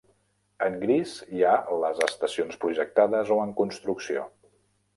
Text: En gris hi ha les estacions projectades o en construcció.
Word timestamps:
En 0.67 0.77
gris 0.83 1.11
hi 1.39 1.43
ha 1.49 1.51
les 1.85 2.01
estacions 2.07 2.59
projectades 2.65 3.33
o 3.37 3.41
en 3.45 3.55
construcció. 3.61 4.29